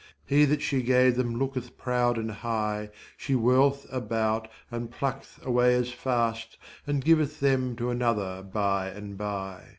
[0.25, 5.75] He that she gave them looketh proud and high, She whirl'th about and pluck'th away
[5.75, 9.69] as fast And giv'th them to another by and by.